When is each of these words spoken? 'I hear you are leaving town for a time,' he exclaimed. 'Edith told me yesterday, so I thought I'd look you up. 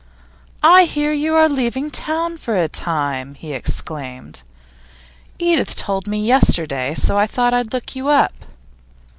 'I 0.63 0.85
hear 0.85 1.13
you 1.13 1.35
are 1.35 1.47
leaving 1.47 1.91
town 1.91 2.35
for 2.37 2.57
a 2.59 2.67
time,' 2.67 3.35
he 3.35 3.53
exclaimed. 3.53 4.41
'Edith 5.37 5.75
told 5.75 6.07
me 6.07 6.25
yesterday, 6.25 6.95
so 6.95 7.19
I 7.19 7.27
thought 7.27 7.53
I'd 7.53 7.71
look 7.71 7.95
you 7.95 8.07
up. 8.07 8.33